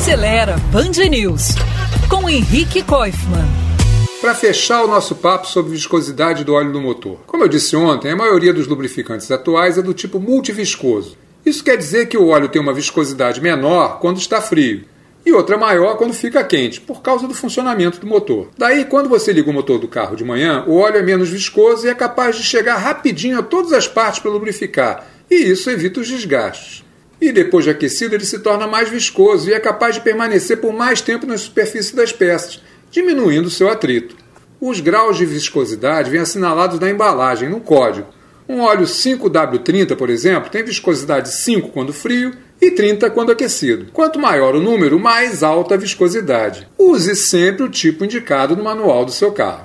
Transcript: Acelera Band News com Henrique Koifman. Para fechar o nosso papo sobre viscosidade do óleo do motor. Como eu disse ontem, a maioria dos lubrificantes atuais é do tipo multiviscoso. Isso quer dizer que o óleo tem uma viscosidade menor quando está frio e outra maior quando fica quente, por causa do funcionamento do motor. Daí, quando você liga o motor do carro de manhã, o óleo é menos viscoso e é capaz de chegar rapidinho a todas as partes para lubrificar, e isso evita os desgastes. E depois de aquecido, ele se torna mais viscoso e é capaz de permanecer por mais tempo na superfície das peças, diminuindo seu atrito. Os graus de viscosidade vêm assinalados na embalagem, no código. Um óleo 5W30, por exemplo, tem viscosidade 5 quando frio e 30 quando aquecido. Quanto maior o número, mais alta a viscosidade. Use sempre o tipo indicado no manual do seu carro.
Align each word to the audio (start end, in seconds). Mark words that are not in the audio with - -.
Acelera 0.00 0.56
Band 0.72 1.10
News 1.10 1.48
com 2.08 2.26
Henrique 2.26 2.82
Koifman. 2.82 3.46
Para 4.18 4.34
fechar 4.34 4.82
o 4.82 4.86
nosso 4.86 5.14
papo 5.14 5.46
sobre 5.46 5.72
viscosidade 5.72 6.42
do 6.42 6.54
óleo 6.54 6.72
do 6.72 6.80
motor. 6.80 7.18
Como 7.26 7.44
eu 7.44 7.48
disse 7.48 7.76
ontem, 7.76 8.10
a 8.10 8.16
maioria 8.16 8.54
dos 8.54 8.66
lubrificantes 8.66 9.30
atuais 9.30 9.76
é 9.76 9.82
do 9.82 9.92
tipo 9.92 10.18
multiviscoso. 10.18 11.18
Isso 11.44 11.62
quer 11.62 11.76
dizer 11.76 12.06
que 12.06 12.16
o 12.16 12.28
óleo 12.28 12.48
tem 12.48 12.62
uma 12.62 12.72
viscosidade 12.72 13.42
menor 13.42 14.00
quando 14.00 14.16
está 14.16 14.40
frio 14.40 14.86
e 15.24 15.32
outra 15.34 15.58
maior 15.58 15.98
quando 15.98 16.14
fica 16.14 16.42
quente, 16.42 16.80
por 16.80 17.02
causa 17.02 17.28
do 17.28 17.34
funcionamento 17.34 18.00
do 18.00 18.06
motor. 18.06 18.48
Daí, 18.56 18.86
quando 18.86 19.10
você 19.10 19.34
liga 19.34 19.50
o 19.50 19.54
motor 19.54 19.78
do 19.78 19.86
carro 19.86 20.16
de 20.16 20.24
manhã, 20.24 20.64
o 20.66 20.78
óleo 20.78 20.96
é 20.96 21.02
menos 21.02 21.28
viscoso 21.28 21.86
e 21.86 21.90
é 21.90 21.94
capaz 21.94 22.36
de 22.36 22.42
chegar 22.42 22.78
rapidinho 22.78 23.38
a 23.38 23.42
todas 23.42 23.74
as 23.74 23.86
partes 23.86 24.20
para 24.20 24.30
lubrificar, 24.30 25.06
e 25.30 25.34
isso 25.34 25.68
evita 25.68 26.00
os 26.00 26.08
desgastes. 26.08 26.88
E 27.20 27.32
depois 27.32 27.64
de 27.64 27.70
aquecido, 27.70 28.14
ele 28.14 28.24
se 28.24 28.38
torna 28.38 28.66
mais 28.66 28.88
viscoso 28.88 29.50
e 29.50 29.52
é 29.52 29.60
capaz 29.60 29.96
de 29.96 30.00
permanecer 30.00 30.56
por 30.58 30.72
mais 30.72 31.00
tempo 31.00 31.26
na 31.26 31.36
superfície 31.36 31.94
das 31.94 32.12
peças, 32.12 32.62
diminuindo 32.90 33.50
seu 33.50 33.68
atrito. 33.68 34.16
Os 34.60 34.80
graus 34.80 35.16
de 35.16 35.26
viscosidade 35.26 36.10
vêm 36.10 36.20
assinalados 36.20 36.80
na 36.80 36.90
embalagem, 36.90 37.48
no 37.48 37.60
código. 37.60 38.08
Um 38.48 38.60
óleo 38.60 38.84
5W30, 38.84 39.96
por 39.96 40.10
exemplo, 40.10 40.50
tem 40.50 40.64
viscosidade 40.64 41.30
5 41.32 41.68
quando 41.68 41.92
frio 41.92 42.32
e 42.60 42.70
30 42.70 43.08
quando 43.10 43.30
aquecido. 43.30 43.86
Quanto 43.92 44.18
maior 44.18 44.54
o 44.54 44.60
número, 44.60 44.98
mais 44.98 45.42
alta 45.42 45.74
a 45.74 45.78
viscosidade. 45.78 46.68
Use 46.76 47.14
sempre 47.16 47.62
o 47.62 47.70
tipo 47.70 48.04
indicado 48.04 48.56
no 48.56 48.64
manual 48.64 49.04
do 49.04 49.12
seu 49.12 49.30
carro. 49.32 49.58